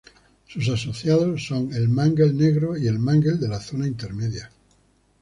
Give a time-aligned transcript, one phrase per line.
[0.47, 4.49] Sus asociados son el mangle negro y el mangle de la zona intermedia.